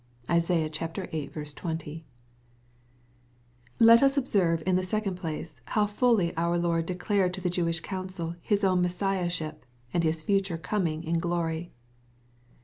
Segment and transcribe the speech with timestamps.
[0.29, 0.67] ''(Isai.
[0.67, 1.29] viii.
[1.29, 2.13] 20.)) I
[3.83, 7.81] Let us observe, in the second place, how fully our 'Lord declared to the Jewish
[7.81, 9.57] council His own Messiahship^
[9.93, 11.71] and His future coming in glory.